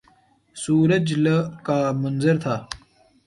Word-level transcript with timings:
سورج 0.55 1.07
ل 1.23 1.25
کا 1.65 1.79
منظر 2.01 2.35
تھا 2.43 2.55